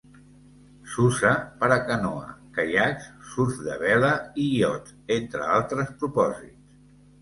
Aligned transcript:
S'usa 0.93 1.33
per 1.59 1.69
a 1.75 1.77
canoa, 1.91 2.25
caiacs, 2.57 3.13
surf 3.35 3.63
de 3.69 3.79
vela 3.87 4.13
i 4.47 4.51
iots, 4.59 5.01
entre 5.21 5.49
altres 5.63 5.99
propòsits. 6.05 6.79